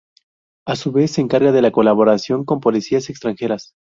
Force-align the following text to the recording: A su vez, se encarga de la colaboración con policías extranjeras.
A 0.65 0.75
su 0.75 0.91
vez, 0.91 1.11
se 1.11 1.21
encarga 1.21 1.51
de 1.51 1.61
la 1.61 1.69
colaboración 1.71 2.43
con 2.43 2.59
policías 2.59 3.11
extranjeras. 3.11 3.75